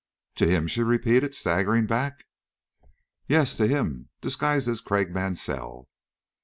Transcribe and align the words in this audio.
"To 0.37 0.47
him!" 0.47 0.65
she 0.65 0.81
repeated, 0.81 1.35
staggering 1.35 1.85
back. 1.85 2.23
"Yes, 3.27 3.55
to 3.57 3.67
him, 3.67 4.09
disguised 4.19 4.67
as 4.67 4.81
Craik 4.81 5.11
Mansell. 5.11 5.89